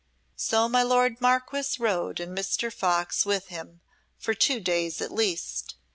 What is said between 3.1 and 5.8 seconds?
with him, for two days at least.